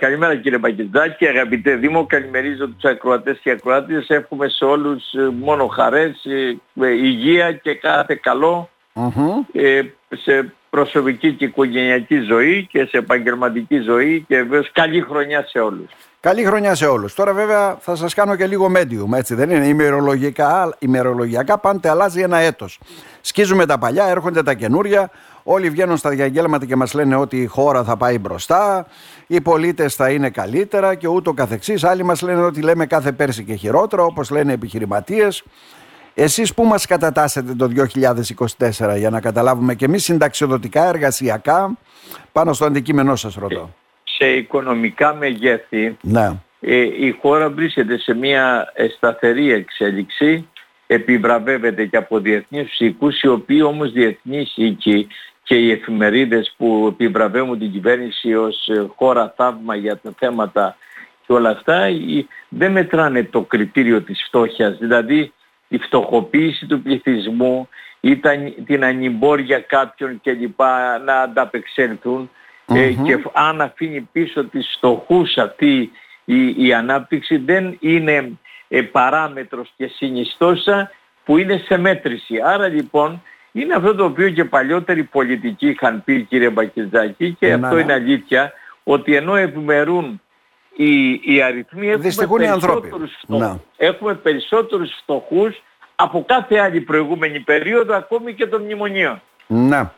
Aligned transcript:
Καλημέρα 0.00 0.36
κύριε 0.36 0.58
Πακετζάκη, 0.58 1.26
αγαπητέ 1.26 1.74
Δήμο, 1.74 2.06
καλημερίζω 2.06 2.68
τους 2.68 2.84
ακροατές 2.90 3.38
και 3.42 3.50
ακροάτες, 3.50 4.08
εύχομαι 4.08 4.48
σε 4.48 4.64
όλους 4.64 5.12
ε, 5.12 5.28
μόνο 5.40 5.66
χαρές, 5.66 6.24
ε, 6.24 6.58
ε, 6.84 6.90
υγεία 6.90 7.52
και 7.52 7.74
κάθε 7.74 8.14
καλό 8.14 8.68
σε 10.22 10.52
προσωπική 10.70 11.32
και 11.32 11.44
οικογενειακή 11.44 12.20
ζωή 12.20 12.66
και 12.70 12.84
σε 12.84 12.96
επαγγελματική 12.96 13.78
ζωή 13.80 14.24
και 14.28 14.36
βέβαια 14.36 14.68
καλή 14.72 15.00
χρονιά 15.00 15.46
σε 15.46 15.58
όλους. 15.58 15.90
Καλή 16.20 16.44
χρονιά 16.44 16.74
σε 16.74 16.86
όλους. 16.86 17.14
Τώρα 17.14 17.32
βέβαια 17.32 17.76
θα 17.80 17.96
σας 17.96 18.14
κάνω 18.14 18.36
και 18.36 18.46
λίγο 18.46 18.72
medium, 18.76 19.16
έτσι 19.16 19.34
δεν 19.34 19.50
είναι; 19.50 19.66
Ημερολογικά, 19.66 20.76
ημερολογιακά 20.78 21.58
πάντε 21.58 21.88
αλλάζει 21.88 22.20
ένα 22.20 22.38
έτος. 22.38 22.78
Σκίζουμε 23.20 23.66
τα 23.66 23.78
παλιά, 23.78 24.06
έρχονται 24.06 24.42
τα 24.42 24.54
καινούρια. 24.54 25.10
Όλοι 25.48 25.70
βγαίνουν 25.70 25.96
στα 25.96 26.10
διαγγέλματα 26.10 26.66
και 26.66 26.76
μας 26.76 26.94
λένε 26.94 27.16
ότι 27.16 27.36
η 27.36 27.46
χώρα 27.46 27.84
θα 27.84 27.96
πάει 27.96 28.18
μπροστά, 28.18 28.86
οι 29.26 29.40
πολίτες 29.40 29.94
θα 29.94 30.10
είναι 30.10 30.30
καλύτερα 30.30 30.94
και 30.94 31.08
ούτω 31.08 31.32
καθεξής. 31.32 31.84
Άλλοι 31.84 32.02
μας 32.02 32.22
λένε 32.22 32.42
ότι 32.42 32.62
λέμε 32.62 32.86
κάθε 32.86 33.12
πέρσι 33.12 33.44
και 33.44 33.54
χειρότερο, 33.54 34.04
όπως 34.04 34.30
λένε 34.30 34.52
επιχειρηματίες. 34.52 35.44
Εσείς 36.14 36.54
που 36.54 36.64
μας 36.64 36.86
κατατάσσετε 36.86 37.54
το 37.54 37.68
2024 37.68 38.96
για 38.96 39.10
να 39.10 39.20
καταλάβουμε 39.20 39.74
και 39.74 39.84
εμείς 39.84 40.04
συνταξιοδοτικά, 40.04 40.88
εργασιακά, 40.88 41.78
πάνω 42.32 42.52
στο 42.52 42.64
αντικείμενό 42.64 43.16
σας 43.16 43.34
ρωτώ. 43.34 43.74
Σε 44.04 44.26
οικονομικά 44.26 45.14
μεγέθη 45.14 45.96
ναι. 46.00 46.30
ε, 46.60 46.76
η 46.76 47.18
χώρα 47.20 47.50
βρίσκεται 47.50 47.98
σε 47.98 48.14
μια 48.14 48.72
σταθερή 48.96 49.52
εξέλιξη 49.52 50.48
επιβραβεύεται 50.86 51.84
και 51.84 51.96
από 51.96 52.18
διεθνείς 52.18 52.80
οίκους 52.80 53.20
οι 53.20 53.28
οποίοι 53.28 53.60
όμως 53.64 53.92
διεθνείς 53.92 54.52
οίκοι 54.56 55.08
και 55.46 55.54
οι 55.54 55.70
εφημερίδες 55.70 56.54
που 56.56 56.86
επιβραβεύουν 56.92 57.58
την 57.58 57.72
κυβέρνηση 57.72 58.34
ως 58.34 58.68
ε, 58.68 58.86
χώρα 58.96 59.34
θαύμα 59.36 59.76
για 59.76 59.96
τα 59.96 60.14
θέματα 60.18 60.76
και 61.26 61.32
όλα 61.32 61.50
αυτά 61.50 61.88
δεν 62.48 62.72
μετράνε 62.72 63.24
το 63.24 63.42
κριτήριο 63.42 64.02
της 64.02 64.24
φτώχειας. 64.26 64.78
Δηλαδή 64.78 65.32
η 65.68 65.78
φτωχοποίηση 65.78 66.66
του 66.66 66.82
πληθυσμού 66.82 67.68
ή 68.00 68.20
την 68.66 68.84
ανυμπόρια 68.84 69.60
κάποιων 69.60 70.20
κλπ. 70.22 70.60
να 71.04 71.20
ανταπεξέλθουν 71.20 72.30
ε, 72.66 72.90
και 72.90 73.18
αν 73.32 73.60
αφήνει 73.60 74.08
πίσω 74.12 74.44
τις 74.44 74.74
φτωχούς 74.76 75.36
αυτή 75.36 75.90
η, 76.24 76.66
η 76.66 76.72
ανάπτυξη 76.74 77.36
δεν 77.36 77.76
είναι 77.80 78.38
ε, 78.68 78.82
παράμετρος 78.82 79.72
και 79.76 79.86
συνιστόσα 79.86 80.90
που 81.24 81.38
είναι 81.38 81.62
σε 81.66 81.76
μέτρηση. 81.76 82.40
Άρα 82.44 82.68
λοιπόν 82.68 83.22
είναι 83.60 83.74
αυτό 83.74 83.94
το 83.94 84.04
οποίο 84.04 84.30
και 84.30 84.44
παλιότεροι 84.44 85.02
πολιτικοί 85.02 85.68
είχαν 85.68 86.04
πει 86.04 86.22
κύριε 86.22 86.50
Μπακιζάκη 86.50 87.36
και 87.38 87.52
αυτό 87.52 87.74
ναι. 87.74 87.80
είναι 87.80 87.92
αλήθεια 87.92 88.52
ότι 88.84 89.14
ενώ 89.14 89.36
ευημερούν 89.36 90.20
οι, 90.76 91.20
οι 91.22 91.42
αριθμοί 91.42 91.88
έχουμε 91.88 92.26
περισσότερους, 92.36 93.12
φτωχούς, 93.22 93.56
έχουμε 93.76 94.14
περισσότερους 94.14 94.90
φτωχούς 95.02 95.62
από 95.96 96.24
κάθε 96.28 96.58
άλλη 96.58 96.80
προηγούμενη 96.80 97.40
περίοδο 97.40 97.94
ακόμη 97.94 98.34
και 98.34 98.46
των 98.46 98.62
μνημονίων. 98.62 99.22
Να. 99.46 99.94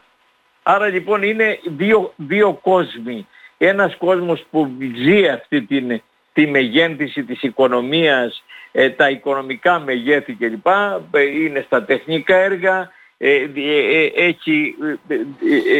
Άρα 0.62 0.86
λοιπόν 0.86 1.22
είναι 1.22 1.58
δύο, 1.64 2.12
δύο 2.16 2.52
κόσμοι. 2.62 3.26
Ένας 3.58 3.96
κόσμος 3.96 4.44
που 4.50 4.76
ζει 4.94 5.28
αυτή 5.28 5.62
την, 5.62 6.02
τη 6.32 6.46
μεγέντηση 6.46 7.24
της 7.24 7.42
οικονομίας, 7.42 8.42
ε, 8.72 8.90
τα 8.90 9.10
οικονομικά 9.10 9.78
μεγέθη 9.78 10.32
κλπ. 10.32 10.66
Ε, 11.10 11.22
είναι 11.22 11.62
στα 11.66 11.84
τεχνικά 11.84 12.36
έργα, 12.36 12.80
ε, 12.80 12.88
έχει, 13.18 14.74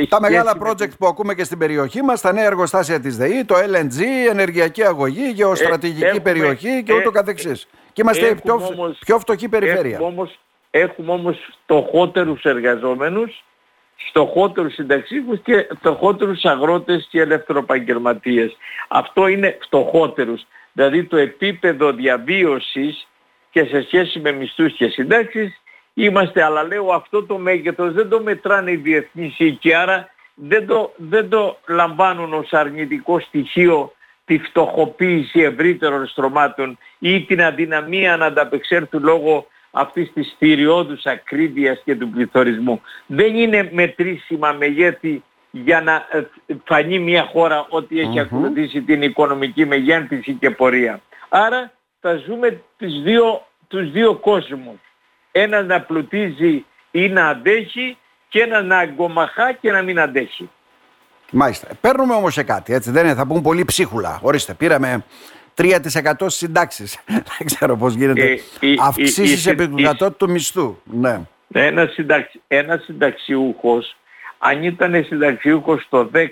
τα 0.09 0.21
μεγάλα 0.21 0.57
project 0.63 0.99
που 0.99 1.07
ακούμε 1.07 1.35
και 1.35 1.45
στην 1.45 1.59
περιοχή 1.59 2.03
μας, 2.03 2.21
τα 2.21 2.33
νέα 2.33 2.45
εργοστάσια 2.45 3.01
της 3.01 3.17
ΔΕΗ, 3.17 3.45
το 3.45 3.55
LNG, 3.55 4.01
ενεργειακή 4.31 4.85
αγωγή, 4.85 5.31
γεωστρατηγική 5.31 6.21
περιοχή 6.21 6.83
και 6.83 6.93
ούτω 6.95 7.11
καθεξής. 7.11 7.69
Και 7.93 8.03
είμαστε 8.03 8.35
πιο, 8.43 8.55
όμως, 8.55 8.99
πιο 8.99 9.19
φτωχή 9.19 9.49
περιφέρεια. 9.49 9.95
Έχουμε 9.95 10.07
όμως, 10.07 10.39
έχουμε 10.71 11.13
όμως 11.13 11.37
φτωχότερους 11.63 12.43
εργαζόμενους, 12.43 13.45
φτωχότερους 14.09 14.75
συνταξίχους 14.75 15.41
και 15.43 15.69
φτωχότερους 15.79 16.45
αγρότες 16.45 17.09
και 17.11 17.21
ελευθεροπαγγελματίες. 17.21 18.57
Αυτό 18.89 19.27
είναι 19.27 19.59
φτωχότερους. 19.61 20.47
Δηλαδή 20.73 21.05
το 21.05 21.17
επίπεδο 21.17 21.93
διαβίωσης 21.93 23.07
και 23.51 23.65
σε 23.65 23.83
σχέση 23.83 24.21
με 24.21 24.33
μισθούς 24.33 24.73
και 24.73 24.89
συντάξεις 24.89 25.61
είμαστε, 26.05 26.43
αλλά 26.43 26.63
λέω 26.63 26.93
αυτό 26.93 27.25
το 27.25 27.39
μέγεθος 27.39 27.93
δεν 27.93 28.09
το 28.09 28.23
μετράνε 28.23 28.71
οι 28.71 28.77
διεθνείς 28.77 29.39
οίκοι, 29.39 29.75
άρα 29.75 30.09
δεν 30.35 30.67
το, 30.67 30.93
δεν 30.97 31.29
το 31.29 31.59
λαμβάνουν 31.69 32.35
ως 32.35 32.53
αρνητικό 32.53 33.21
στοιχείο 33.21 33.93
τη 34.25 34.39
φτωχοποίηση 34.39 35.41
ευρύτερων 35.41 36.07
στρωμάτων 36.07 36.79
ή 36.99 37.25
την 37.25 37.43
αδυναμία 37.43 38.17
να 38.17 38.27
ανταπεξέλθουν 38.27 39.03
λόγω 39.03 39.47
αυτής 39.71 40.13
της 40.13 40.35
θηριώδους 40.39 41.05
ακρίβειας 41.05 41.83
και 41.85 41.97
του 41.97 42.11
πληθωρισμού. 42.11 42.81
Δεν 43.07 43.35
είναι 43.35 43.69
μετρήσιμα 43.73 44.53
μεγέθη 44.53 45.23
για 45.51 45.81
να 45.81 46.07
ε, 46.11 46.27
φανεί 46.65 46.99
μια 46.99 47.25
χώρα 47.25 47.67
ότι 47.69 48.01
έχει 48.01 48.21
ακολουθήσει 48.21 48.83
την 48.83 49.03
οικονομική 49.03 49.67
μεγέθυνση 49.67 50.33
και 50.33 50.51
πορεία. 50.51 51.01
Άρα 51.29 51.73
θα 52.01 52.17
ζούμε 52.17 52.61
τους 52.79 53.03
δύο, 53.03 53.47
τους 53.69 53.91
δύο 53.91 54.15
κόσμους. 54.15 54.88
Ένας 55.41 55.67
να 55.67 55.81
πλουτίζει 55.81 56.65
ή 56.91 57.09
να 57.09 57.29
αντέχει 57.29 57.97
και 58.29 58.41
ένας 58.43 58.65
να 58.65 58.79
αγκομαχά 58.79 59.53
και 59.53 59.71
να 59.71 59.83
μην 59.83 60.01
αντέχει. 60.01 60.51
Μάλιστα. 61.31 61.69
Παίρνουμε 61.81 62.15
όμως 62.15 62.35
σε 62.35 62.43
κάτι, 62.43 62.73
έτσι 62.73 62.91
δεν 62.91 63.05
είναι, 63.05 63.15
θα 63.15 63.27
πούμε 63.27 63.41
πολύ 63.41 63.65
ψίχουλα. 63.65 64.19
Ορίστε, 64.23 64.55
πήραμε 64.55 65.05
3% 65.55 66.13
συντάξεις. 66.27 66.99
δεν 67.39 67.47
ξέρω 67.47 67.77
πώς 67.77 67.95
γίνεται. 67.95 68.33
Ε, 68.61 68.75
Αυξήσεις 68.81 69.47
επί 69.47 69.69
του 69.69 70.15
του 70.17 70.31
μισθού. 70.31 70.79
Ναι. 70.85 71.21
Ένας, 71.53 71.93
συνταξ, 71.93 72.35
ένας 72.49 72.83
συνταξιούχος, 72.85 73.97
αν 74.39 74.63
ήταν 74.63 75.05
συνταξιούχος 75.05 75.87
το 75.89 76.11
10 76.15 76.27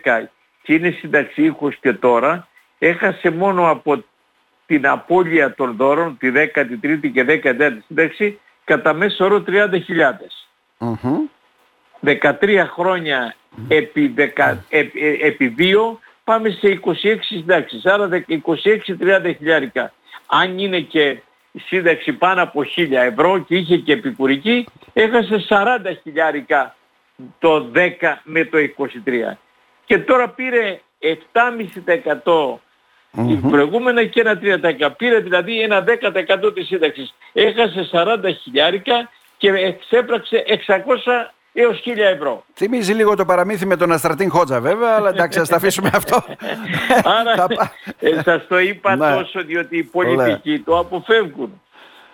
και 0.63 0.75
είναι 0.75 0.91
συνταξιούχος 0.91 1.77
και 1.81 1.93
τώρα, 1.93 2.49
έχασε 2.79 3.31
μόνο 3.31 3.71
από 3.71 4.05
την 4.67 4.87
απώλεια 4.87 5.55
των 5.55 5.77
δώρων, 5.77 6.17
τη 6.19 6.31
13η 6.35 7.11
και 7.13 7.25
14η 7.43 7.79
σύνταξη, 7.87 8.39
κατά 8.67 8.93
μέσο 8.93 9.25
όρο 9.25 9.45
30.000. 9.47 9.57
Mm-hmm. 10.79 11.19
13 12.41 12.67
χρόνια 12.73 13.35
επί, 13.69 14.09
δεκα, 14.09 14.65
επί, 15.21 15.55
2 15.59 15.97
πάμε 16.25 16.49
σε 16.49 16.81
26 16.85 16.93
συντάξεις. 17.21 17.87
Άρα 17.87 18.09
26-30 18.29 19.35
χιλιάρικα. 19.37 19.93
Αν 20.27 20.59
είναι 20.59 20.81
και 20.81 21.23
σύνταξη 21.67 22.13
πάνω 22.13 22.43
από 22.43 22.65
1000 22.77 22.91
ευρώ 22.91 23.39
και 23.39 23.57
είχε 23.57 23.77
και 23.77 23.93
επικουρική, 23.93 24.67
έχασε 24.93 25.47
40 25.49 25.97
χιλιάρικα 26.03 26.77
το 27.39 27.71
10 27.75 27.89
με 28.23 28.45
το 28.45 28.59
23. 28.59 29.37
Και 29.85 29.99
τώρα 29.99 30.29
πήρε 30.29 30.81
7,5% 31.01 32.59
mm 33.17 33.39
προηγούμενα 33.51 34.05
και 34.05 34.21
ένα 34.21 34.39
3%. 34.89 34.91
Πήρε 34.97 35.19
δηλαδή 35.19 35.61
ένα 35.61 35.85
10% 36.45 36.55
της 36.55 36.67
σύνταξης. 36.67 37.15
Έχασε 37.33 37.89
40 37.93 38.07
χιλιάρικα 38.43 39.11
και 39.37 39.49
εξέπραξε 39.49 40.45
600 40.67 40.77
έως 41.53 41.83
1000 41.87 41.97
ευρώ. 41.97 42.45
Θυμίζει 42.55 42.93
λίγο 42.93 43.17
το 43.17 43.25
παραμύθι 43.25 43.67
με 43.67 43.77
τον 43.77 43.93
Αστρατήν 43.93 44.31
Χότζα 44.31 44.61
βέβαια, 44.61 44.95
αλλά 44.95 45.09
εντάξει 45.09 45.39
ας 45.39 45.49
τα 45.49 45.57
αφήσουμε 45.57 45.91
αυτό. 46.01 46.25
Άρα 47.05 47.47
ε, 47.99 48.23
σας 48.23 48.47
το 48.49 48.59
είπα 48.59 48.97
ναι. 48.97 49.15
τόσο 49.15 49.43
διότι 49.43 49.77
οι 49.77 49.83
πολιτικοί 49.83 50.59
το 50.59 50.79
αποφεύγουν. 50.79 51.61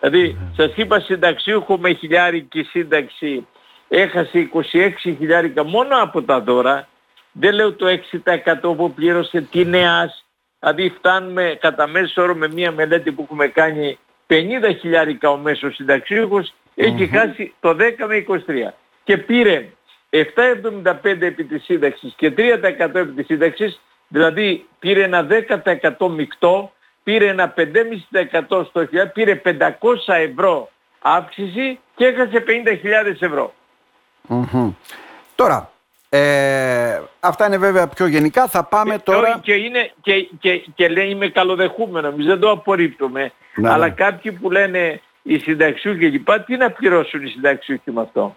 Δηλαδή 0.01 0.39
σας 0.57 0.73
είπα 0.77 1.01
συνταξιούχο 1.01 1.79
με 1.79 1.93
χιλιάρικη 1.93 2.63
σύνταξη 2.63 3.47
έχασε 3.95 4.51
26 4.55 4.91
χιλιάρικα 5.01 5.65
μόνο 5.65 6.03
από 6.03 6.23
τα 6.23 6.41
δώρα. 6.41 6.89
Δεν 7.33 7.55
λέω 7.55 7.73
το 7.73 7.87
6% 8.25 8.77
που 8.77 8.93
πλήρωσε 8.95 9.41
τη 9.41 9.65
νεάς. 9.65 10.25
Δηλαδή 10.63 10.95
φτάνουμε 10.99 11.59
κατά 11.61 11.87
μέσο 11.87 12.23
όρο 12.23 12.35
με 12.35 12.49
μια 12.49 12.73
μελέτη 12.73 13.13
που 13.13 13.23
έχουμε 13.23 13.47
κάνει 13.47 13.99
50 14.27 14.35
χιλιάρικα 14.81 15.31
ο 15.31 15.37
μέσος 15.37 15.75
συνταξιούχος 15.75 16.55
έχει 16.75 17.07
χάσει 17.07 17.55
το 17.61 17.71
10 17.71 17.75
με 18.07 18.25
23 18.29 18.39
και 19.05 19.17
πήρε 19.17 19.69
7,75 20.11 20.95
επί 21.03 21.45
της 21.45 21.65
σύνταξης 21.65 22.13
και 22.17 22.33
3% 22.37 22.95
επί 22.95 23.13
της 23.13 23.27
σύνταξης, 23.27 23.81
δηλαδή 24.09 24.67
πήρε 24.79 25.03
ένα 25.03 25.27
10% 25.99 26.09
μεικτό, 26.11 26.73
πήρε 27.03 27.29
ένα 27.29 27.55
5,5% 27.57 28.67
στο 28.69 28.87
χιλιάδε, 28.87 29.11
πήρε 29.11 29.41
500 29.45 29.59
ευρώ 30.07 30.71
αύξηση 30.99 31.79
και 31.95 32.07
έχασε 32.07 32.45
50.000 32.47 33.23
ευρώ. 33.23 33.55
Τώρα, 35.35 35.72
ε, 36.15 37.03
αυτά 37.21 37.47
είναι 37.47 37.59
βέβαια 37.59 37.87
πιο 37.87 38.07
γενικά. 38.07 38.47
Θα 38.47 38.65
πάμε 38.65 38.99
τώρα... 38.99 39.39
Και, 39.43 39.53
είναι, 39.53 39.93
και, 40.01 40.29
και, 40.41 40.65
και 40.75 40.89
λέει 40.89 41.09
είμαι 41.09 41.29
καλοδεχούμενο, 41.29 42.09
εμείς 42.09 42.27
δεν 42.27 42.41
το 42.41 42.51
απορρίπτουμε. 42.51 43.33
Αλλά 43.65 43.87
ναι. 43.87 43.91
κάποιοι 43.91 44.33
που 44.33 44.51
λένε 44.51 45.01
οι 45.23 45.39
συνταξιούχοι 45.39 45.99
και 45.99 46.09
λοιπά, 46.09 46.41
τι 46.41 46.57
να 46.57 46.71
πληρώσουν 46.71 47.23
οι 47.23 47.29
συνταξιούχοι 47.29 47.91
με 47.91 48.01
αυτό; 48.01 48.37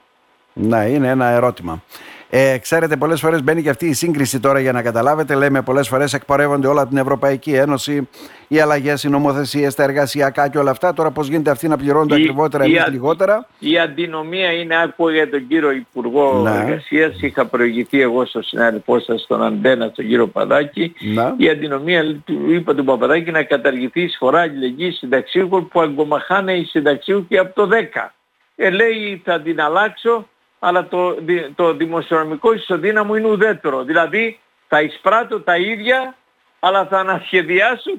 Ναι, 0.54 0.86
είναι 0.86 1.08
ένα 1.08 1.26
ερώτημα. 1.26 1.84
Ε, 2.30 2.58
ξέρετε, 2.58 2.96
πολλές 2.98 3.20
φορές 3.20 3.44
μπαίνει 3.44 3.62
και 3.62 3.70
αυτή 3.70 3.86
η 3.86 3.94
σύγκριση 3.94 4.40
τώρα 4.40 4.60
για 4.60 4.72
να 4.72 4.82
καταλάβετε. 4.82 5.36
Λέμε 5.36 5.62
πολλές 5.62 5.88
φορές 5.88 6.14
εκπορεύονται 6.14 6.68
όλα 6.68 6.88
την 6.88 6.98
Ευρωπαϊκή 6.98 7.54
Ένωση, 7.54 8.10
οι 8.48 8.60
αλλαγές, 8.60 9.04
οι 9.04 9.10
νομοθεσίες, 9.10 9.76
τα 9.76 9.84
εργασιακά 9.84 10.48
και 10.48 10.58
όλα 10.58 10.72
αυτά. 10.72 10.94
Τώρα 10.94 11.12
πώς 11.12 11.28
γίνεται 11.28 11.52
αυτοί 11.52 11.68
να 11.68 11.78
πληρώνονται 11.78 12.16
ακριβότερα 12.16 12.66
ή 12.66 12.78
λιγότερα; 12.90 13.48
Η 13.60 13.80
αντινομία 13.80 14.52
είναι, 14.52 14.82
άκουγα 14.82 15.14
για 15.14 15.30
τον 15.30 15.48
κύριο 15.48 15.72
Υπουργό 15.72 16.42
ναι. 16.42 16.50
Εργασίας. 16.50 17.22
Είχα 17.22 17.46
προηγηθεί 17.46 18.02
εγώ 18.02 18.26
στο 18.26 18.42
συνάδελφό 18.42 19.00
σας, 19.00 19.26
τον 19.28 19.44
Αντένα, 19.44 19.92
τον 19.92 20.08
κύριο 20.08 20.28
Παδάκη. 20.28 20.94
Ναι. 21.00 21.34
Η 21.38 21.50
αντινομία 21.50 22.22
του 22.26 22.52
είπα 22.52 22.76
τον 22.76 22.86
Παπαδάκη 22.86 23.32
να 23.32 23.44
καταργηθεί 23.44 24.02
η 24.02 24.04
εισφορά 24.04 24.40
αλληλεγγύη 24.40 24.92
συνταξίων 24.92 25.68
που 25.68 25.82
αγκομαχάνε 25.82 26.54
οι 26.54 26.64
συνταξίουχοι 26.64 27.38
από 27.38 27.54
το 27.56 27.70
10. 27.72 28.12
Ε, 28.56 28.70
λέει 28.70 29.22
θα 29.24 29.42
την 29.42 29.62
αλλάξω 29.62 30.28
αλλά 30.66 30.88
το, 30.88 31.18
το 31.56 31.74
δημοσιονομικό 31.74 32.54
ισοδύναμο 32.54 33.16
είναι 33.16 33.28
ουδέτερο. 33.28 33.84
Δηλαδή 33.84 34.40
θα 34.68 34.82
εισπράττω 34.82 35.40
τα 35.40 35.58
ίδια, 35.58 36.16
αλλά 36.60 36.86
θα 36.86 37.00
ανασχεδιάσω 37.00 37.92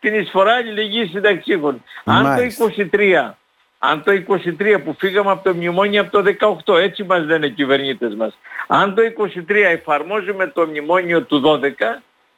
την 0.00 0.14
εισφορά 0.14 0.52
αλληλεγγύης 0.52 1.10
συνταξίχων. 1.10 1.84
Αν 2.04 2.36
το 2.36 2.66
23, 2.92 3.30
αν 3.78 4.02
το 4.02 4.12
23 4.58 4.76
που 4.84 4.96
φύγαμε 4.98 5.30
από 5.30 5.44
το 5.44 5.54
μνημόνιο 5.54 6.00
από 6.00 6.10
το 6.10 6.36
18, 6.64 6.78
έτσι 6.78 7.04
μας 7.04 7.24
λένε 7.24 7.46
οι 7.46 7.50
κυβερνήτες 7.50 8.14
μας, 8.14 8.38
αν 8.66 8.94
το 8.94 9.02
23 9.48 9.50
εφαρμόζουμε 9.50 10.46
το 10.46 10.66
μνημόνιο 10.66 11.22
του 11.22 11.42
12, 11.44 11.70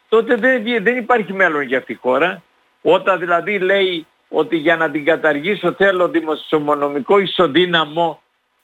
τότε 0.09 0.35
δεν, 0.35 0.63
δεν 0.83 0.97
υπάρχει 0.97 1.33
μέλλον 1.33 1.63
για 1.63 1.79
αυτή 1.79 1.93
τη 1.95 2.01
χώρα. 2.01 2.43
Όταν 2.83 3.19
δηλαδή 3.19 3.59
λέει 3.59 4.07
ότι 4.29 4.57
για 4.57 4.77
να 4.77 4.91
την 4.91 5.05
καταργήσω 5.05 5.73
θέλω 5.73 6.09
δημοσιονομικό 6.09 7.19
ισοδύναμο 7.19 8.22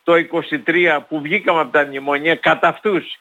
το 0.08 0.14
23 0.66 0.99
που 1.08 1.20
βγήκαμε 1.20 1.60
από 1.60 1.72
τα 1.72 1.84
μνημόνια 1.87 2.34
κατά 2.34 2.69
αυτούς, 2.69 3.20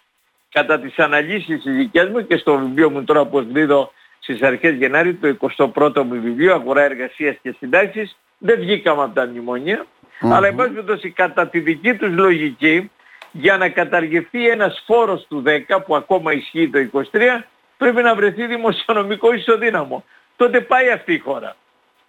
κατά 0.51 0.79
τις 0.79 0.99
αναλύσεις 0.99 1.63
τις 1.63 1.75
δικές 1.75 2.09
μου 2.09 2.27
και 2.27 2.37
στο 2.37 2.57
βιβλίο 2.57 2.89
μου 2.89 3.03
τώρα 3.03 3.25
που 3.25 3.39
εκδίδω 3.39 3.91
στις 4.19 4.41
αρχές 4.41 4.75
Γενάρη, 4.75 5.13
το 5.13 5.37
21ο 5.57 6.03
μου 6.03 6.21
βιβλίο, 6.21 6.53
Αγορά 6.53 6.81
Εργασίας 6.81 7.35
και 7.41 7.55
Συντάξεις, 7.59 8.17
δεν 8.37 8.59
βγήκαμε 8.59 9.03
από 9.03 9.15
τα 9.15 9.25
μνημόνια, 9.25 9.85
mm-hmm. 9.85 10.29
αλλά 10.31 10.47
εν 10.47 11.13
κατά 11.13 11.47
τη 11.47 11.59
δική 11.59 11.93
τους 11.93 12.13
λογική, 12.13 12.91
για 13.31 13.57
να 13.57 13.69
καταργηθεί 13.69 14.49
ένας 14.49 14.83
φόρος 14.85 15.25
του 15.29 15.43
10 15.67 15.77
που 15.85 15.95
ακόμα 15.95 16.33
ισχύει 16.33 16.69
το 16.69 17.03
23, 17.11 17.19
πρέπει 17.77 18.01
να 18.01 18.15
βρεθεί 18.15 18.45
δημοσιονομικό 18.45 19.33
ισοδύναμο. 19.33 20.03
Τότε 20.35 20.61
πάει 20.61 20.89
αυτή 20.89 21.13
η 21.13 21.19
χώρα. 21.19 21.55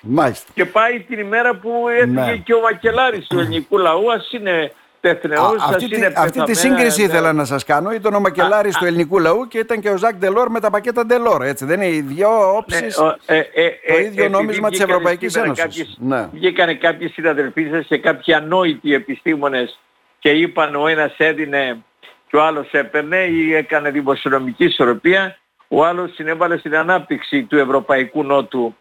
Μάλιστα. 0.03 0.53
Και 0.55 0.65
πάει 0.65 1.01
την 1.01 1.19
ημέρα 1.19 1.55
που 1.55 1.89
έφυγε 1.89 2.21
ναι. 2.21 2.37
και 2.37 2.55
ο 2.55 2.61
Βακελάρης 2.61 3.27
του 3.27 3.39
ελληνικού 3.39 3.79
λαού, 3.79 4.13
ας 4.13 4.33
είναι 4.33 4.73
τεθνεός, 5.01 5.63
αυτή, 5.63 5.97
είναι 5.97 6.13
αυτή 6.17 6.43
τη 6.43 6.55
σύγκριση 6.55 7.01
ναι. 7.01 7.07
ήθελα 7.07 7.33
να 7.33 7.45
σας 7.45 7.65
κάνω. 7.65 7.91
Ήταν 7.91 8.15
ο 8.15 8.21
Μακελάρης 8.21 8.77
του 8.77 8.85
ελληνικού 8.85 9.19
λαού 9.19 9.49
και 9.49 9.59
ήταν 9.59 9.81
και 9.81 9.91
ο 9.91 9.97
Ζακ 9.97 10.15
Ντελόρ 10.15 10.51
με 10.51 10.61
τα 10.61 10.71
πακέτα 10.71 11.07
Ντελόρ. 11.07 11.43
Έτσι, 11.43 11.65
δεν 11.65 11.81
είναι 11.81 11.95
οι 11.95 12.01
δυο 12.01 12.57
όψεις, 12.57 12.99
ναι, 12.99 13.37
ε, 13.37 13.39
ε, 13.39 13.69
το 13.87 13.95
ε, 13.95 14.03
ίδιο 14.03 14.29
νόμισμα 14.29 14.71
της 14.71 14.81
Ευρωπαϊκής 14.81 15.35
Ένωσης. 15.35 15.65
Κάποιες, 15.65 15.97
ναι. 16.01 16.29
Βγήκανε 16.33 16.75
κάποιοι 16.75 17.09
συναδελφοί 17.09 17.69
σας 17.73 17.87
και 17.87 17.99
κάποιοι 17.99 18.35
ανόητοι 18.35 18.95
επιστήμονες 18.95 19.79
και 20.19 20.31
είπαν 20.31 20.75
ο 20.75 20.87
ένας 20.87 21.15
έδινε 21.17 21.83
και 22.27 22.37
ο 22.37 22.43
άλλος 22.43 22.69
έπαιρνε 22.71 23.17
ή 23.17 23.55
έκανε 23.55 23.91
δημοσιονομική 23.91 24.65
ισορροπία. 24.65 25.39
Ο 25.69 25.85
άλλος 25.85 26.15
συνέβαλε 26.15 26.59
στην 26.59 26.77
ανάπτυξη 26.77 27.43
του 27.43 27.59
Ευρωπαϊκού 27.59 28.25
Νότου 28.25 28.77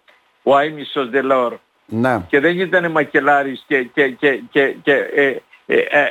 ο 0.47 0.57
Αίμισος 0.59 1.09
Δελόρ. 1.09 1.53
Ναι. 1.85 2.25
Και 2.27 2.39
δεν 2.39 2.59
ήταν 2.59 2.91
μακελάρης 2.91 3.63
και, 3.67 3.83
και, 3.83 4.09
και, 4.09 4.41
και, 4.51 4.75
και 4.83 4.93
ε, 4.93 5.27
ε, 5.65 5.79
ε, 5.79 5.99
ε 5.99 6.09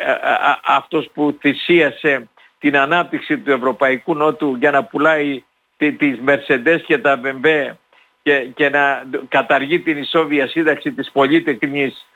αυτός 0.64 1.10
που 1.14 1.36
θυσίασε 1.40 2.28
την 2.58 2.76
ανάπτυξη 2.76 3.38
του 3.38 3.50
Ευρωπαϊκού 3.50 4.14
Νότου 4.14 4.56
για 4.58 4.70
να 4.70 4.84
πουλάει 4.84 5.44
τις 5.76 6.18
Mercedes 6.26 6.80
και 6.86 6.98
τα 6.98 7.20
BMW 7.24 7.74
και, 8.22 8.48
και 8.54 8.68
να 8.70 9.04
καταργεί 9.28 9.80
την 9.80 9.96
ισόβια 9.96 10.48
σύνταξη 10.48 10.92
της 10.92 11.10
πολύτεκνης 11.12 12.06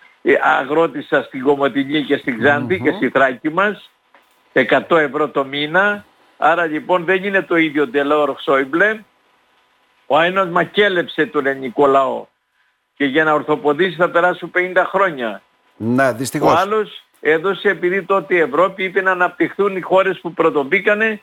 αγρότησα 0.42 1.22
στην 1.22 1.42
Κομωτινή 1.42 2.02
και 2.02 2.16
στην 2.16 2.38
ξαντη 2.38 2.80
και 2.80 2.92
στη 2.96 3.08
Θράκη 3.08 3.50
μας 3.50 3.90
100 4.52 4.96
ευρώ 4.96 5.28
το 5.28 5.44
μήνα 5.44 6.04
άρα 6.36 6.64
λοιπόν 6.66 7.04
δεν 7.04 7.24
είναι 7.24 7.42
το 7.42 7.56
ίδιο 7.56 7.86
Ντελόρ 7.86 8.34
Σόιμπλε 8.40 9.00
ο 10.12 10.20
ένας 10.20 10.48
μακέλεψε 10.48 11.26
τον 11.26 11.46
ελληνικό 11.46 11.86
λαό 11.86 12.26
και 12.94 13.04
για 13.04 13.24
να 13.24 13.32
ορθοποδήσει 13.32 13.96
θα 13.96 14.10
περάσουν 14.10 14.50
50 14.54 14.82
χρόνια. 14.86 15.42
Ναι, 15.76 16.12
δυστυχώς. 16.12 16.52
Ο 16.52 16.56
άλλος 16.56 17.04
έδωσε 17.20 17.68
επειδή 17.68 18.02
τότε 18.02 18.34
η 18.34 18.38
Ευρώπη 18.38 18.84
είπε 18.84 19.00
να 19.00 19.10
αναπτυχθούν 19.10 19.76
οι 19.76 19.80
χώρες 19.80 20.20
που 20.20 20.32
πρωτομπηκανε 20.32 21.20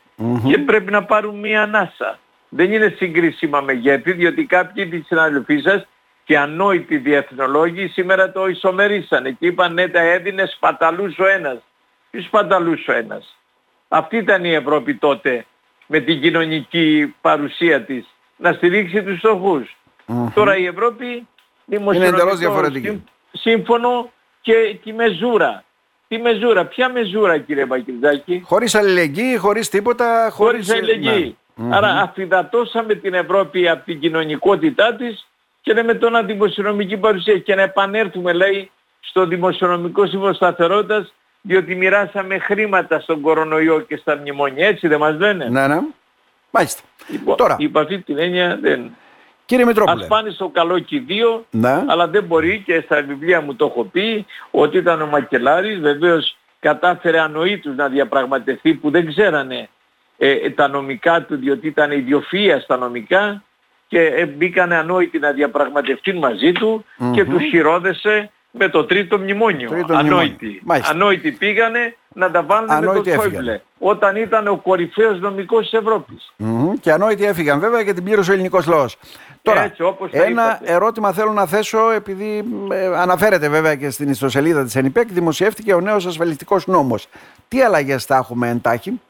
και 0.47 0.57
πρέπει 0.57 0.91
να 0.91 1.03
πάρουν 1.03 1.39
μία 1.39 1.61
ανάσα. 1.61 2.19
Δεν 2.49 2.71
είναι 2.71 2.93
συγκρίσιμα 2.97 3.61
μεγέθη 3.61 4.11
διότι 4.11 4.45
κάποιοι 4.45 4.87
της 4.87 5.05
συναδελφοί 5.05 5.59
σας 5.59 5.87
και 6.23 6.37
ανόητοι 6.37 6.97
διεθνολόγοι 6.97 7.87
σήμερα 7.87 8.31
το 8.31 8.47
ισομερίσανε 8.47 9.31
και 9.31 9.45
είπαν 9.45 9.73
ναι 9.73 9.87
τα 9.87 9.99
έδινε 9.99 10.45
σπαταλούς 10.45 11.19
ο 11.19 11.27
ένας. 11.27 11.57
Τι 12.11 12.21
σπαταλούς 12.21 12.87
ο 12.87 12.93
ένας. 12.93 13.37
Αυτή 13.87 14.17
ήταν 14.17 14.43
η 14.43 14.53
Ευρώπη 14.53 14.95
τότε 14.95 15.45
με 15.87 15.99
την 15.99 16.21
κοινωνική 16.21 17.15
παρουσία 17.21 17.81
της 17.81 18.07
να 18.37 18.53
στηρίξει 18.53 19.03
τους 19.03 19.17
στοχους 19.17 19.77
Τώρα 20.33 20.57
η 20.57 20.65
Ευρώπη 20.65 21.27
είναι 21.65 22.05
εντελώς 22.05 22.37
διαφορετική. 22.37 23.03
Σύμφωνο 23.31 24.11
και 24.41 24.77
τη 24.83 24.93
μεζούρα. 24.93 25.63
Τι 26.07 26.17
μεζούρα, 26.17 26.65
ποια 26.65 26.89
μεζούρα 26.89 27.37
κύριε 27.37 27.65
Μπακυρδάκη. 27.65 28.41
Χωρίς 28.45 28.75
αλληλεγγύη, 28.75 29.37
χωρίς 29.37 29.69
τίποτα, 29.69 30.29
χωρίς... 30.31 30.67
Χωρίς 30.67 30.71
αλληλεγγύη. 30.71 31.37
Ναι. 31.55 31.75
Άρα 31.75 31.87
αφιδατώσαμε 31.87 32.93
την 32.93 33.13
Ευρώπη 33.13 33.69
από 33.69 33.85
την 33.85 33.99
κοινωνικότητά 33.99 34.95
της 34.95 35.27
και 35.61 35.73
λέμε 35.73 35.93
τώρα 35.93 36.23
δημοσιονομική 36.23 36.97
παρουσία 36.97 37.37
και 37.37 37.55
να 37.55 37.61
επανέλθουμε 37.61 38.33
λέει 38.33 38.71
στο 38.99 39.25
δημοσιονομικό 39.25 40.05
σύμβολο 40.05 40.33
σταθερότητας 40.33 41.13
διότι 41.41 41.75
μοιράσαμε 41.75 42.37
χρήματα 42.37 42.99
στον 42.99 43.21
κορονοϊό 43.21 43.79
και 43.79 43.97
στα 43.97 44.15
μνημόνια. 44.15 44.67
Έτσι 44.67 44.87
δεν 44.87 44.99
μας 44.99 45.17
λένε; 45.17 45.49
Ναι, 45.49 45.67
ναι. 45.67 45.79
Μάλιστα. 46.57 46.81
Λοιπόν, 47.07 47.35
Τώρα. 47.35 47.55
Υπ' 47.59 47.77
αυτή 47.77 47.99
την 47.99 48.17
έννοια 48.17 48.57
δεν... 48.61 48.91
Κύριε 49.45 49.65
Μητρόπουλε. 49.65 50.01
Ας 50.01 50.07
πάνε 50.07 50.29
στο 50.29 50.49
καλό 50.49 50.79
και 50.79 50.95
οι 50.95 50.99
δύο, 50.99 51.45
ναι. 51.51 51.83
αλλά 51.87 52.07
δεν 52.07 52.23
μπορεί 52.23 52.63
και 52.65 52.81
στα 52.85 53.01
βιβλία 53.01 53.41
μου 53.41 53.55
το 53.55 53.65
έχω 53.65 53.83
πει 53.83 54.25
ότι 54.51 54.77
ήταν 54.77 55.01
ο 55.01 55.05
Μακελάρης, 55.05 55.79
βεβαίως 55.79 56.37
κατάφερε 56.59 57.19
ανοήτους 57.19 57.75
να 57.75 57.87
διαπραγματευτεί 57.87 58.73
που 58.73 58.89
δεν 58.91 59.07
ξέρανε 59.07 59.69
ε, 60.17 60.49
τα 60.49 60.67
νομικά 60.67 61.21
του 61.21 61.35
διότι 61.35 61.67
ήταν 61.67 61.91
ιδιοφυΐα 61.91 62.57
στα 62.61 62.77
νομικά 62.77 63.43
και 63.87 64.01
ε, 64.01 64.25
μπήκανε 64.25 64.75
ανόητοι 64.75 65.19
να 65.19 65.31
διαπραγματευτούν 65.31 66.17
μαζί 66.17 66.51
του 66.51 66.85
mm-hmm. 66.99 67.11
και 67.13 67.25
τους 67.25 67.43
χειρόδεσε 67.43 68.31
με 68.51 68.69
το 68.69 68.85
τρίτο 68.85 69.17
μνημόνιο. 69.17 69.69
Τρίτο 69.69 69.93
ανόητοι. 69.93 70.61
Ανόητοι 70.89 71.31
πήγανε 71.31 71.95
να 72.13 72.31
τα 72.31 72.43
βάλουν 72.43 72.85
με 72.85 73.01
το 73.01 73.11
Σόιμπλε. 73.21 73.61
Όταν 73.79 74.15
ήταν 74.15 74.47
ο 74.47 74.55
κορυφαίος 74.55 75.19
νομικός 75.19 75.69
της 75.69 75.79
Ευρώπης. 75.79 76.33
Mm-hmm. 76.39 76.73
Και 76.81 76.91
ανόητοι 76.91 77.25
έφυγαν 77.25 77.59
βέβαια 77.59 77.83
και 77.83 77.93
την 77.93 78.03
πλήρωσε 78.03 78.31
ο 78.31 78.33
ελληνικός 78.33 78.67
λαός. 78.67 78.97
Τώρα, 79.41 79.61
Έτσι, 79.61 79.83
όπως 79.83 80.11
ένα 80.11 80.59
ερώτημα 80.63 81.13
θέλω 81.13 81.31
να 81.31 81.45
θέσω 81.45 81.91
επειδή 81.91 82.43
ε, 82.71 82.85
αναφέρεται 82.85 83.49
βέβαια 83.49 83.75
και 83.75 83.89
στην 83.89 84.09
ιστοσελίδα 84.09 84.63
της 84.63 84.75
ΕΝΙΠΕΚ 84.75 85.11
δημοσιεύτηκε 85.11 85.73
ο 85.73 85.79
νέος 85.79 86.05
ασφαλιστικός 86.05 86.67
νόμος. 86.67 87.07
Τι 87.47 87.61
αλλαγές 87.61 88.05
θα 88.05 88.15
έχουμε 88.15 88.49
εντάχει; 88.49 89.01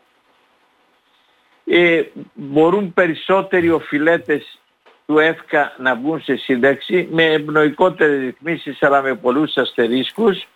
Ε, 1.65 2.03
μπορούν 2.33 2.93
περισσότεροι 2.93 3.69
οφειλέτες 3.69 4.59
του 5.07 5.19
ΕΦΚΑ 5.19 5.73
να 5.77 5.95
βγουν 5.95 6.21
σε 6.21 6.35
σύνταξη. 6.35 7.07
Με 7.11 7.23
ευνοϊκότερες 7.23 8.19
ρυθμίσεις 8.19 8.83
αλλά 8.83 9.01
με 9.01 9.15
πολλούς 9.15 9.57
αστερίσκους. 9.57 10.47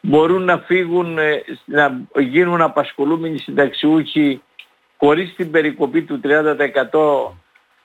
Μπορούν 0.00 0.44
να 0.44 0.58
φύγουν, 0.58 1.18
ε, 1.18 1.44
να 1.64 2.00
γίνουν 2.18 2.60
απασχολούμενοι 2.60 3.38
συνταξιούχοι 3.38 4.42
χωρίς 4.98 5.34
την 5.34 5.50
περικοπή 5.50 6.02
του 6.02 6.20
30% 6.20 7.36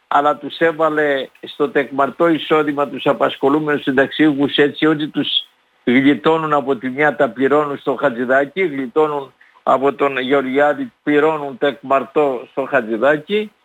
αλλά 0.07 0.37
τους 0.37 0.57
έβαλε 0.57 1.27
στο 1.41 1.69
τεκμαρτό 1.69 2.27
εισόδημα 2.27 2.87
τους 2.87 3.05
απασχολούμενους 3.05 3.81
συνταξιούχους 3.81 4.55
έτσι 4.55 4.85
ότι 4.85 5.07
τους 5.07 5.47
γλιτώνουν 5.83 6.53
από 6.53 6.75
τη 6.75 6.89
μια 6.89 7.15
τα 7.15 7.29
πληρώνουν 7.29 7.77
στο 7.77 7.95
Χατζηδάκι, 7.95 8.61
γλιτώνουν 8.61 9.33
από 9.63 9.93
τον 9.93 10.17
Γεωργιάδη 10.17 10.91
πληρώνουν 11.03 11.57
τεκμαρτό 11.57 12.47
στο 12.51 12.65
Χατζηδάκι 12.69 13.51
ε, 13.61 13.62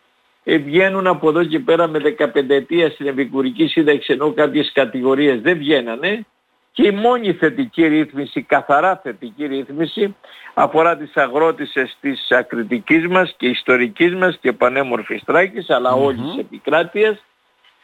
βγαίνουν 0.56 1.06
από 1.06 1.28
εδώ 1.28 1.44
και 1.44 1.58
πέρα 1.58 1.88
με 1.88 2.16
15 2.18 2.48
ετία 2.48 2.90
στην 2.90 3.06
επικουρική 3.06 3.66
σύνταξη 3.66 4.12
ενώ 4.12 4.32
κάποιες 4.32 4.70
κατηγορίες 4.74 5.40
δεν 5.40 5.58
βγαίνανε 5.58 6.26
και 6.72 6.86
η 6.86 6.90
μόνη 6.90 7.32
θετική 7.32 7.86
ρύθμιση, 7.86 8.42
καθαρά 8.42 9.00
θετική 9.02 9.46
ρύθμιση 9.46 10.16
αφορά 10.54 10.96
τις 10.96 11.16
αγρότησες 11.16 11.96
της 12.00 12.30
ακριτικής 12.30 13.06
μας 13.08 13.34
και 13.36 13.46
ιστορικής 13.46 14.14
μας 14.14 14.38
και 14.40 14.52
πανέμορφης 14.52 15.22
Τράκης 15.24 15.70
αλλά 15.70 15.94
mm-hmm. 15.94 16.02
όλης 16.02 16.20
της 16.20 16.38
επικράτειας. 16.38 17.24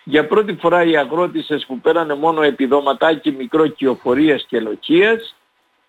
Για 0.05 0.27
πρώτη 0.27 0.55
φορά 0.61 0.85
οι 0.85 0.97
αγρότησες 0.97 1.65
που 1.67 1.81
πέρανε 1.81 2.15
μόνο 2.15 2.43
επιδοματάκι 2.43 3.31
μικρό 3.31 3.67
κυοφορίας 3.67 4.45
και 4.49 4.61
λοκίας 4.61 5.35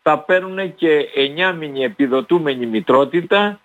θα 0.02 0.20
παίρνουν 0.20 0.76
και 0.76 1.10
9 1.52 1.56
μήνη 1.58 1.84
επιδοτούμενη 1.84 2.66
μητρότητα 2.66 3.60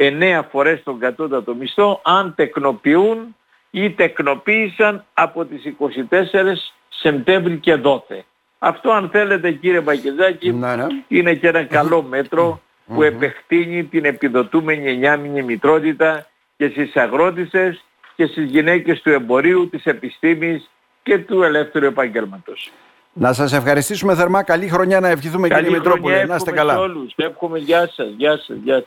9 0.00 0.40
φορές 0.50 0.82
τον 0.82 0.98
κατώτατο 0.98 1.54
μισθό 1.54 2.00
αν 2.04 2.34
τεκνοποιούν 2.36 3.36
ή 3.70 3.90
τεκνοποίησαν 3.90 5.04
από 5.14 5.44
τις 5.44 5.62
24 6.10 6.72
Σεπτέμβρη 6.88 7.56
και 7.58 7.74
δόθε. 7.74 8.24
Αυτό 8.58 8.90
αν 8.90 9.08
θέλετε 9.12 9.50
κύριε 9.52 9.80
Μπακεζάκη 9.80 10.52
Ναι, 10.52 10.76
ναι. 10.76 10.86
είναι 11.08 11.34
και 11.34 11.48
ένα 11.48 11.64
καλό 11.64 12.02
μέτρο 12.02 12.60
που 12.86 13.02
επεκτείνει 13.02 13.84
την 13.84 14.04
επιδοτούμενη 14.04 14.90
εννιάμινη 14.90 15.42
μητρότητα 15.42 16.26
και 16.56 16.68
στις 16.68 16.96
αγρότησες 16.96 17.84
και 18.16 18.26
στις 18.26 18.44
γυναίκες 18.50 19.02
του 19.02 19.10
εμπορίου, 19.10 19.68
της 19.68 19.84
επιστήμης 19.84 20.70
και 21.02 21.18
του 21.18 21.42
ελεύθερου 21.42 21.84
επαγγέλματος. 21.86 22.70
Να 23.12 23.32
σας 23.32 23.52
ευχαριστήσουμε 23.52 24.14
θερμά. 24.14 24.42
Καλή 24.42 24.68
χρονιά 24.68 25.00
να 25.00 25.08
ευχηθούμε 25.08 25.48
κύριε 25.48 25.62
Καλή 25.62 25.76
Μητρόπουλε. 25.76 26.14
χρονιά 26.14 26.26
Να 26.26 26.34
είστε 26.36 26.50
εύχομαι 26.50 26.72
καλά. 26.72 26.72
σε 26.72 26.78
όλους. 26.90 27.12
Εύχομαι 27.16 27.58
γεια 27.58 27.88
σας, 27.92 28.08
γεια 28.16 28.36
σας, 28.38 28.56
γεια 28.64 28.74
σας. 28.74 28.84